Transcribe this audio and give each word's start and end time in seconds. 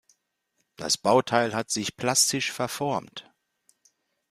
Das 0.77 0.97
Bauteil 0.97 1.53
hat 1.53 1.69
sich 1.69 1.95
plastisch 1.95 2.51
verformt. 2.51 3.31